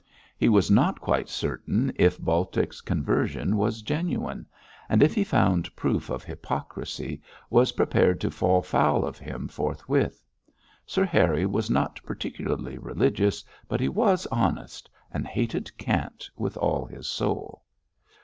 He 0.35 0.49
was 0.49 0.71
not 0.71 0.99
quite 0.99 1.29
certain 1.29 1.91
if 1.95 2.17
Baltic's 2.19 2.81
conversion 2.81 3.55
was 3.55 3.83
genuine, 3.83 4.47
and 4.89 5.03
if 5.03 5.13
he 5.13 5.23
found 5.23 5.75
proof 5.75 6.09
of 6.09 6.23
hypocrisy, 6.23 7.21
was 7.51 7.73
prepared 7.73 8.19
to 8.21 8.31
fall 8.31 8.63
foul 8.63 9.05
of 9.05 9.19
him 9.19 9.47
forthwith. 9.47 10.23
Sir 10.87 11.05
Harry 11.05 11.45
was 11.45 11.69
not 11.69 12.01
particularly 12.03 12.79
religious, 12.79 13.43
but 13.67 13.79
he 13.79 13.89
was 13.89 14.25
honest, 14.31 14.89
and 15.11 15.27
hated 15.27 15.71
cant 15.77 16.31
with 16.35 16.57
all 16.57 16.85
his 16.87 17.05
soul. 17.05 17.61